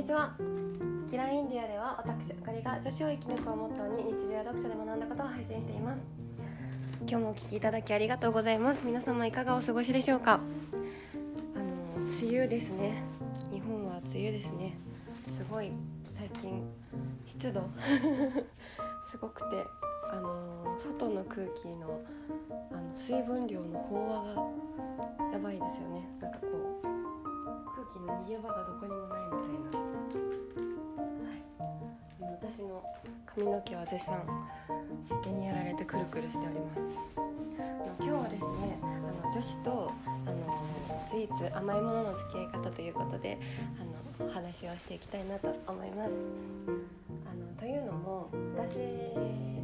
[0.00, 0.32] にちは。
[1.10, 6.00] キラインディアでは私あかりが女子を生き抜くをモットーに日常や読書で学んだことを配信しています。
[7.00, 8.80] 今日もお聞きいただきありがとうございます。
[8.82, 10.40] 皆様いかがお過ごしでしょうか？
[11.54, 13.02] あの梅雨ですね。
[13.52, 14.74] 日本は梅雨ですね。
[15.36, 15.70] すごい
[16.16, 16.62] 最近
[17.26, 17.60] 湿度
[19.10, 19.66] すごくて
[20.10, 22.00] あの外の空気の
[22.72, 26.08] あの水分量の飽和がやばいですよね。
[26.22, 26.90] なんかこう
[27.74, 29.78] 空気の逃げ場がどこにもないみたいな、
[31.26, 32.82] はい、私の
[33.26, 34.22] 髪の毛は絶賛
[35.06, 36.80] 湿気にやられてくるくるしております
[38.00, 38.86] 今日はですねあ
[39.26, 40.50] の女子とあの
[41.10, 43.38] スイーツ甘いものの付き合い方ということで
[43.78, 46.10] あのお話をしていきたいなと思います。
[47.26, 49.59] あのというのも私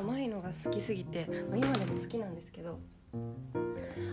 [0.00, 2.78] 甘いのが好きすぎて、今でも好きなんですけど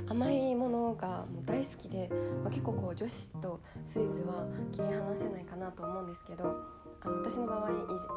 [0.10, 2.10] 甘いものがもう大好きで、
[2.44, 6.58] まあ、結構こう女子とスイーツは切り離せないかなと思うんですけど
[7.02, 7.70] あの私の場合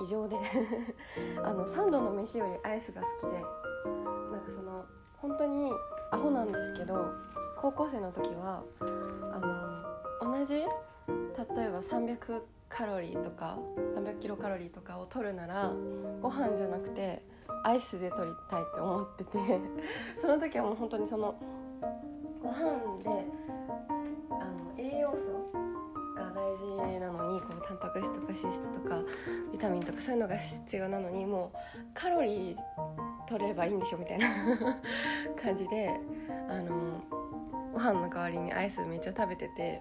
[0.03, 0.36] 異常で
[1.44, 4.84] あの3度の飯よりアイスが好きでなんかその
[5.19, 5.72] 本当に
[6.11, 7.12] アホなんですけど
[7.56, 8.62] 高校生の時は
[9.33, 10.66] あの同じ例え
[11.70, 13.59] ば300カロリーとか
[13.97, 15.72] 300キロカロリーとかを取るなら
[16.22, 17.22] ご飯じゃなくて
[17.62, 19.39] アイスで取りたいって思ってて
[20.20, 21.34] その時はもう本当にその
[22.43, 23.25] ご飯で
[24.31, 25.51] あの栄養素
[26.17, 28.98] が大事なのにこうタンパク質とか脂質とか
[29.53, 31.59] ビタミンとかそういうのが必要なのにもう
[31.95, 32.56] カロリー
[33.28, 34.28] 取ればいいんでしょみたいな
[35.41, 36.01] 感じで
[36.48, 37.01] あの
[37.73, 39.81] ご飯の代わりにアイスめっちゃ食べてて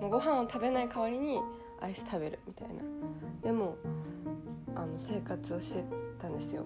[0.00, 1.40] もうご飯を食べない代わりに
[1.80, 2.82] アイス食べるみたいな。
[3.42, 3.76] でも
[4.74, 5.84] あの生活をして
[6.20, 6.64] たんですよ。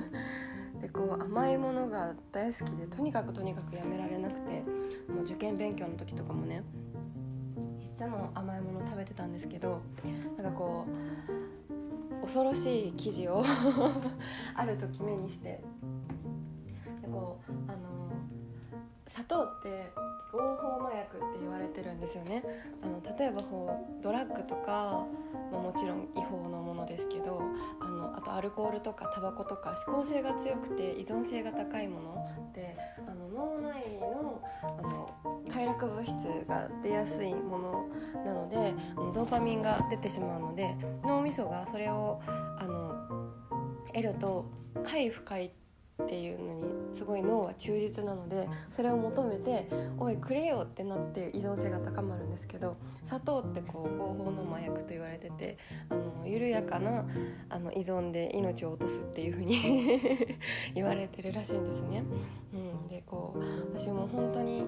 [0.80, 4.62] でこう甘いものが大好きでとにかくとにかくやめられなくて
[5.10, 6.62] もう受験勉強の時とかもね
[7.80, 9.80] いつも甘いもの食べてたんですけど
[10.36, 10.84] なんかこ
[12.20, 13.42] う恐ろしい記事を
[14.54, 15.62] ある時目にして
[17.00, 17.86] でこうあの
[19.06, 19.90] 砂糖って
[20.32, 22.42] 合法麻薬って言われてるんですよね。
[22.82, 25.06] あの例えばこうドラッグとか、
[25.50, 27.40] まあ、もちろん違法のものですけど
[28.16, 32.26] あとアルコールとかタバコとか指向性が強くて依存性が高いもの。
[32.54, 32.74] で
[33.06, 35.10] あの脳内のあの
[35.50, 36.12] 快楽物質
[36.48, 37.88] が出やすいもの
[38.24, 38.74] なので
[39.14, 42.94] ドーパミンが出てしまうので脳みそがそれをあの
[43.88, 44.46] 得ると
[44.84, 45.46] 快不快
[46.02, 49.68] っていうのにすごい脳は忠実なのでそれを求めて
[49.98, 55.58] 「おいくれよ」ってなって依存性が高まるんですけど砂糖ってこう合法の麻薬と言われてて
[55.90, 57.04] あの緩やかな
[57.50, 60.00] あの依存で命を落とすっていう風に
[60.74, 62.02] 言われてるらしいんですね。
[62.54, 62.56] う
[62.86, 64.66] ん、でこう私も本当に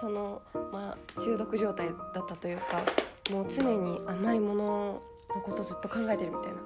[0.00, 0.42] その、
[0.72, 2.82] まあ、中毒状態だったというか
[3.32, 5.02] もう常に甘いもの
[5.34, 6.58] のことずっと考えてるみたいな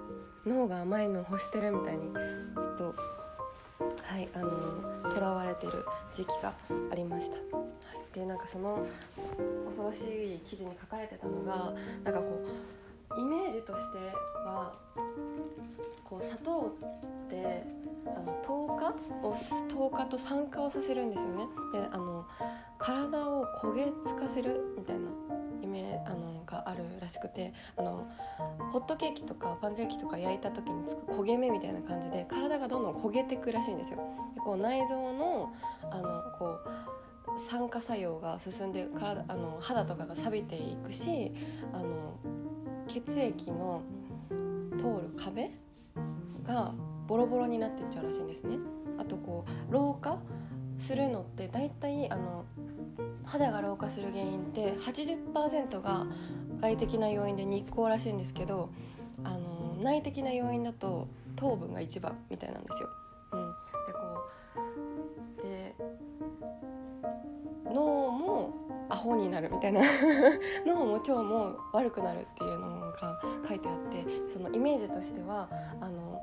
[0.46, 2.94] 脳が甘いのを欲してるみたいにずっと
[4.02, 5.84] はいあの囚われてる
[6.14, 6.52] 時期が
[6.90, 7.36] ありました。
[7.56, 7.64] は
[8.12, 8.84] い、でなんかその
[9.66, 11.72] 恐ろしい記事に書かれてたのが
[12.04, 12.44] なんかこ
[13.16, 14.72] うイメージとしては
[16.04, 16.72] こう砂糖
[17.26, 17.64] って
[18.06, 18.94] あの糖化
[19.26, 19.36] を
[19.68, 21.46] 糖化と酸化をさせるんですよね。
[21.72, 22.24] であの
[22.78, 25.02] 体を焦げつかせるみたいな
[25.78, 28.06] イメあのがあるらしくてあの
[28.72, 33.98] ホットケーキとかパンケーキとか焼いた時につく焦げ目みたいな感じで体がどんどん焦げてくらしいんですよ。
[34.34, 35.52] でこう内臓の
[35.90, 41.32] あのこう酸化作用が進んで体あの肌とかが錆びていくし
[41.72, 42.18] あの
[42.88, 43.82] 血液の
[44.76, 45.50] 通る壁
[46.44, 46.74] が
[47.06, 48.58] ボロボロになっていっちゃうらしいんですね。
[48.98, 50.18] あとこう老化
[50.78, 52.44] するのって大体あの
[53.24, 56.06] 肌が老化する原因って80%が
[56.60, 58.70] 外的な要因で日光らしいんですけど
[59.24, 62.88] あの内的な要因だと糖分が一番みたいなんですよ。
[63.32, 63.54] うん、
[63.86, 64.00] でこ
[65.38, 65.74] うで
[67.72, 68.54] 脳も
[68.88, 69.80] アホになるみたいな。
[70.66, 75.48] 脳も腸も悪くなるっていうのが書いてあってそのイメージとしては
[75.80, 76.22] あの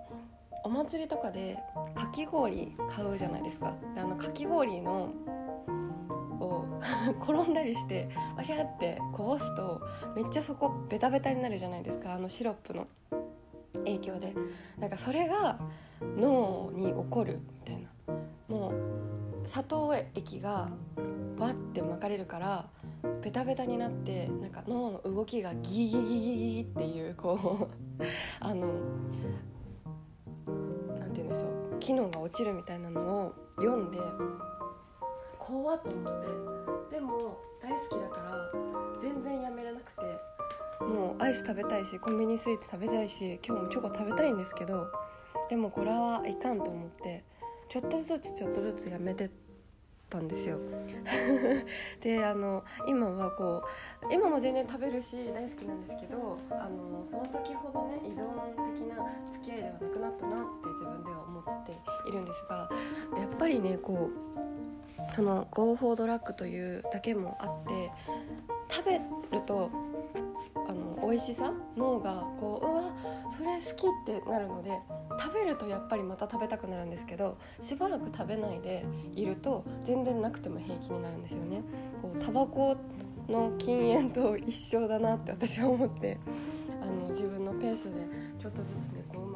[0.64, 1.58] お祭りとかで
[1.96, 3.74] かき氷買うじゃないですか。
[3.96, 5.10] であのかき氷の
[6.40, 6.66] を
[7.22, 9.82] 転んだりしてわしゃってこぼすと
[10.16, 12.88] めっちゃそこベタベタになるじゃないですかあのシロップの
[13.86, 14.34] 影響で。
[14.80, 15.60] なんかそれが
[16.02, 17.90] 脳に起こるみたいな。
[18.48, 20.70] もう砂糖液が
[21.38, 22.68] バッて巻かれるから
[23.22, 27.70] ベタベタになってなんか脳の動きがギギギギギギっていうこ
[28.00, 28.04] う
[28.40, 28.68] あの
[30.98, 34.00] なんて言うんでしょう機能が落ちるみたいなのを読んで
[35.50, 36.96] 怖っと思って。
[36.96, 38.52] でも大好きだから
[39.02, 40.30] 全然やめれなくて。
[40.80, 44.88] もうアイス食べたいしコンビニスイーツ食べたいし今日もチョコ食べたいんですけど
[45.50, 47.24] でもこれはいかんと思って
[47.68, 49.30] ちょっとずつちょっとずつやめて
[50.10, 50.58] たんですよ。
[52.02, 53.62] であの今はこ
[54.10, 58.26] う今も全然食べるし大好きなんですけどあのその時ほどね依存
[58.74, 62.70] 的な付き合いではなくなったなって自分では思っているんですが
[63.20, 64.29] やっぱりねこう
[65.16, 67.92] そのゴーフォードラックというだけもあって
[68.70, 69.00] 食べ
[69.38, 69.70] ると
[70.68, 72.84] あの美味しさ脳がこううわ
[73.36, 74.72] それ好きってなるので
[75.20, 78.86] 食べるとやっぱりまた食べたくなるんですけどしばらく食べないで
[79.16, 81.62] いると全然なくても平気になるんですよね。
[82.02, 82.78] こうタバコ
[83.28, 86.18] の禁煙と一緒だなって私は思って
[86.82, 87.92] あの自分のペースで
[88.40, 89.29] ちょっとずつねこう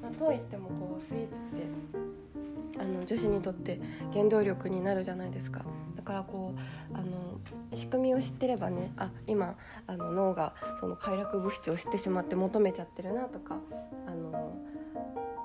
[0.00, 3.80] まあ、とはいってもこうスイーツってあの女子にとって
[4.12, 5.62] 原動力になるじゃないですか。
[5.96, 7.38] だからこうあの
[7.74, 9.56] 仕組みを知ってればねあ今
[9.86, 13.58] あの脳がその快楽物質を知ってしまって求めちゃってるなとか
[14.06, 14.58] あの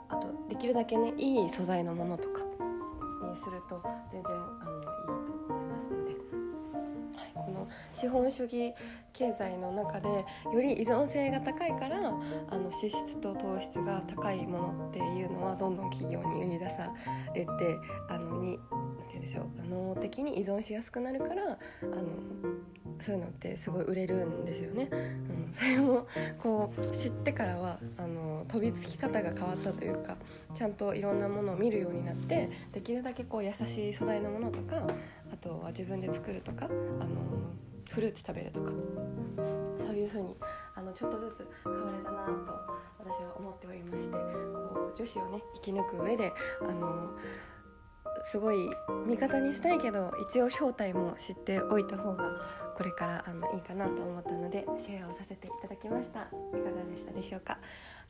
[0.09, 6.11] あとできるだけねいい素材のものとかにすると全然あのいいと思いますので、
[7.17, 8.73] はい、この資本主義
[9.17, 12.01] 経済の中でより依存性が高いからあ
[12.55, 16.93] の脂質と糖質が高いものっていうのはどんどん企業に売り出さ
[17.33, 17.49] れて
[18.09, 18.59] あのにて
[19.13, 22.03] 言うんでしょう脳的に依存しやすくなるからあの
[23.01, 24.89] そういうのってすごい売れるんですよね。
[24.91, 26.07] うん、それも
[26.41, 30.15] こう知ってからはあの飛びつき方が変わったというか
[30.55, 34.77] ちゃんといろんなものを見るようになってできるだけこう優しい素材のものとか
[35.31, 37.47] あとは自分で作るとかあの
[37.97, 38.69] フルーツ食べるとか。
[39.79, 40.35] そういう風に
[40.75, 42.31] あのちょっとずつ変われたなと
[42.99, 47.09] 私は思っておりましてこう女子をね生き抜く上であの
[48.23, 48.69] すごい
[49.07, 52.29] 味方にしたいけど一応正体も知っておいた方が
[52.77, 56.19] これからあのいいかなと思ったのでシェアをさせていただきました。
[56.19, 57.57] いかがでしたでしょうか？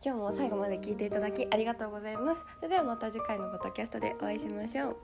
[0.04, 2.44] 今日も最後まで聞いていただきありがとうございます。
[2.58, 4.98] それではまた次回のポッドキャストでお会いしましょう。